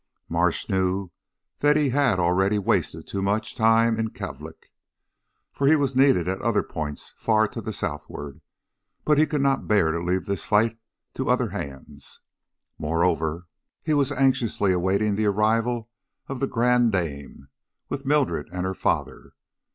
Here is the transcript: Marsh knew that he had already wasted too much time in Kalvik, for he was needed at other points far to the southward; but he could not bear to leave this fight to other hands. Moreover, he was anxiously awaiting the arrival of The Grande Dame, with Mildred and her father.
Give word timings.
Marsh 0.27 0.67
knew 0.67 1.11
that 1.59 1.77
he 1.77 1.89
had 1.89 2.17
already 2.17 2.57
wasted 2.57 3.05
too 3.05 3.21
much 3.21 3.53
time 3.53 3.99
in 3.99 4.09
Kalvik, 4.09 4.71
for 5.51 5.67
he 5.67 5.75
was 5.75 5.95
needed 5.95 6.27
at 6.27 6.41
other 6.41 6.63
points 6.63 7.13
far 7.17 7.47
to 7.49 7.61
the 7.61 7.71
southward; 7.71 8.41
but 9.05 9.19
he 9.19 9.27
could 9.27 9.41
not 9.43 9.67
bear 9.67 9.91
to 9.91 9.99
leave 9.99 10.25
this 10.25 10.43
fight 10.43 10.79
to 11.13 11.29
other 11.29 11.49
hands. 11.49 12.19
Moreover, 12.79 13.45
he 13.83 13.93
was 13.93 14.11
anxiously 14.11 14.71
awaiting 14.71 15.15
the 15.17 15.27
arrival 15.27 15.87
of 16.27 16.39
The 16.39 16.47
Grande 16.47 16.91
Dame, 16.91 17.49
with 17.87 18.03
Mildred 18.03 18.49
and 18.51 18.65
her 18.65 18.73
father. 18.73 19.33